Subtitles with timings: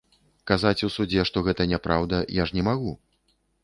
[0.51, 3.01] Казаць у судзе, што гэта няпраўда, я ж не магу!